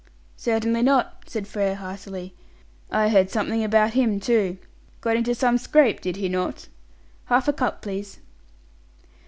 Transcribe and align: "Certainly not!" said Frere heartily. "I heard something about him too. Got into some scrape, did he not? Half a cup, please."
"Certainly 0.37 0.81
not!" 0.81 1.25
said 1.27 1.47
Frere 1.47 1.75
heartily. 1.75 2.33
"I 2.89 3.09
heard 3.09 3.29
something 3.29 3.63
about 3.63 3.93
him 3.93 4.19
too. 4.19 4.57
Got 4.99 5.15
into 5.15 5.35
some 5.35 5.59
scrape, 5.59 6.01
did 6.01 6.15
he 6.15 6.27
not? 6.27 6.67
Half 7.25 7.47
a 7.47 7.53
cup, 7.53 7.83
please." 7.83 8.17